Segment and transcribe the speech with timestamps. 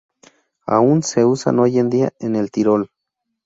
[0.65, 2.89] Aún se usan hoy en día en el Tirol.